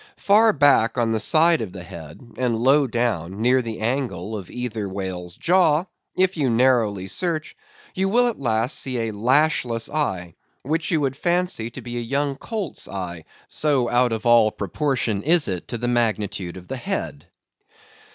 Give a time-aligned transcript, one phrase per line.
[0.17, 4.49] Far back on the side of the head, and low down, near the angle of
[4.49, 5.85] either whale's jaw,
[6.17, 7.55] if you narrowly search,
[7.93, 10.33] you will at last see a lashless eye,
[10.63, 15.21] which you would fancy to be a young colt's eye; so out of all proportion
[15.21, 17.27] is it to the magnitude of the head.